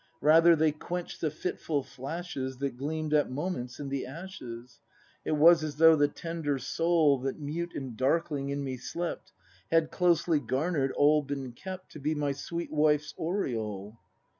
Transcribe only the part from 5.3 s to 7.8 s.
was as though the tender Soul That mute